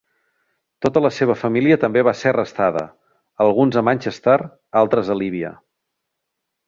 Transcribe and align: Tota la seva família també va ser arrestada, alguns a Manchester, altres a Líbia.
Tota 0.85 1.01
la 1.05 1.11
seva 1.17 1.35
família 1.41 1.77
també 1.83 2.03
va 2.07 2.13
ser 2.21 2.31
arrestada, 2.31 2.85
alguns 3.47 3.77
a 3.77 3.85
Manchester, 3.91 4.39
altres 4.83 5.13
a 5.17 5.19
Líbia. 5.21 5.53